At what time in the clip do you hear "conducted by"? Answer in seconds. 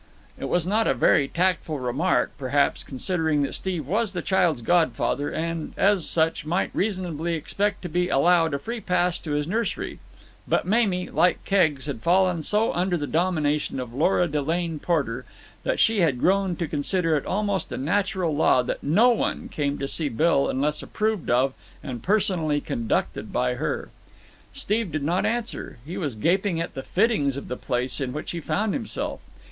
22.59-23.53